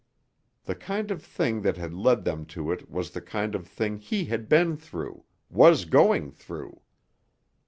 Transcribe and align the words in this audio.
The 0.63 0.73
kind 0.73 1.11
of 1.11 1.21
thing 1.23 1.61
that 1.61 1.77
had 1.77 1.93
led 1.93 2.23
them 2.25 2.47
to 2.57 2.71
it 2.71 2.89
was 2.89 3.11
the 3.11 3.21
kind 3.21 3.53
of 3.53 3.67
thing 3.67 3.97
he 3.97 4.25
had 4.25 4.49
been 4.49 4.75
through, 4.75 5.25
was 5.47 5.85
going 5.85 6.31
through. 6.31 6.81